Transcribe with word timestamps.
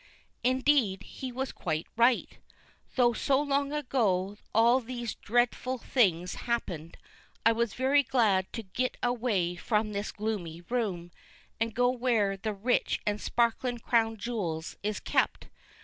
Indeed, 0.43 1.03
he 1.03 1.31
was 1.31 1.51
quite 1.51 1.85
right. 1.95 2.39
Tho' 2.95 3.13
so 3.13 3.39
long 3.39 3.71
ago 3.71 4.35
all 4.51 4.79
these 4.79 5.13
drefful 5.13 5.77
things 5.79 6.33
happened, 6.49 6.97
I 7.45 7.51
was 7.51 7.75
very 7.75 8.01
glad 8.01 8.51
to 8.53 8.63
git 8.63 8.97
away 9.03 9.55
from 9.55 9.91
this 9.91 10.11
gloomy 10.11 10.61
room, 10.61 11.11
and 11.59 11.75
go 11.75 11.91
where 11.91 12.35
the 12.35 12.51
rich 12.55 12.99
and 13.05 13.21
sparklin 13.21 13.77
Crown 13.77 14.17
Jewils 14.17 14.75
is 14.81 14.99
kept. 14.99 15.49